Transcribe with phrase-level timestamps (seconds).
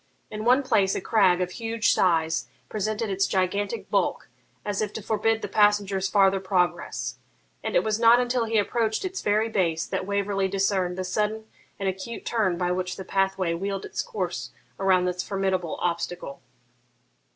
[0.31, 4.29] In one place a crag of huge size presented its gigantic bulk,
[4.65, 7.19] as if to forbid the passenger's farther progress;
[7.63, 11.45] and it was not until he approached its very base that Waverley discerned the sudden
[11.77, 16.41] and acute turn by which the pathway wheeled its course around this formidable obstacle.